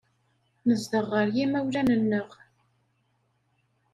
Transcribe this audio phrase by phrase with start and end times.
[0.67, 2.29] Nezdeɣ ɣer yimawlan-nneɣ.